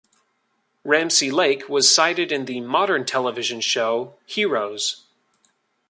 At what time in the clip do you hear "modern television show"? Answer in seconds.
2.59-4.15